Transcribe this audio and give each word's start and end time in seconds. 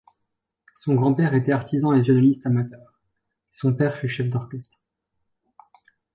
Son 0.75 0.95
grand-père 0.95 1.35
était 1.35 1.51
artisan 1.51 1.93
et 1.93 2.01
violoniste 2.01 2.47
amateur, 2.47 2.99
son 3.51 3.71
père 3.75 3.95
fut 3.95 4.07
chef 4.07 4.31
d'orchestre. 4.31 4.79